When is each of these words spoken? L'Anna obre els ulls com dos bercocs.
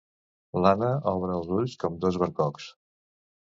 L'Anna 0.63 0.89
obre 1.11 1.37
els 1.41 1.53
ulls 1.59 1.77
com 1.85 2.01
dos 2.07 2.19
bercocs. 2.25 2.69